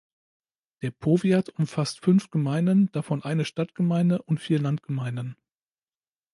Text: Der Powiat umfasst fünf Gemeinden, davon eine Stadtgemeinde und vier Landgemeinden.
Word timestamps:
Der 0.81 0.89
Powiat 0.89 1.49
umfasst 1.49 1.99
fünf 1.99 2.31
Gemeinden, 2.31 2.91
davon 2.91 3.21
eine 3.21 3.45
Stadtgemeinde 3.45 4.23
und 4.23 4.39
vier 4.39 4.57
Landgemeinden. 4.57 5.35